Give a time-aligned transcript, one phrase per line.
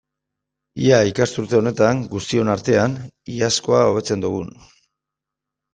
[0.85, 2.97] Ea ikasturte honetan, guztion artean,
[3.37, 4.53] iazkoa hobetzen dugun!